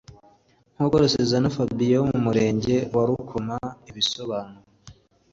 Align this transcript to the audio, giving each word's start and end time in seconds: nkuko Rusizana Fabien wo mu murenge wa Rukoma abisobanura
nkuko 0.75 0.95
Rusizana 1.01 1.49
Fabien 1.55 1.99
wo 2.01 2.05
mu 2.13 2.19
murenge 2.25 2.75
wa 2.93 3.03
Rukoma 3.07 3.57
abisobanura 3.89 4.57